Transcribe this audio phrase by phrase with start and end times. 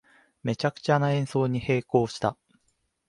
[0.41, 2.35] めちゃくちゃな演奏に閉口した